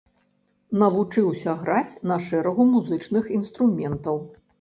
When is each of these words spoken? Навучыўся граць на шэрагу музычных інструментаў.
Навучыўся 0.83 1.53
граць 1.59 1.99
на 2.11 2.17
шэрагу 2.29 2.65
музычных 2.73 3.29
інструментаў. 3.37 4.19